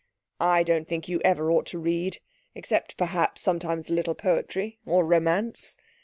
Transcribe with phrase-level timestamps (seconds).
[0.39, 2.17] I don't think you ever ought to read
[2.55, 5.77] except perhaps sometimes a little poetry, or romance....